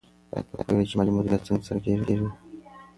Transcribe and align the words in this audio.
آیا 0.33 0.41
ته 0.57 0.63
پوهېږې 0.67 0.87
چې 0.89 0.95
مالي 0.97 1.11
مدیریت 1.13 1.41
څنګه 1.47 1.59
ترسره 1.61 1.79
کېږي؟ 1.85 2.15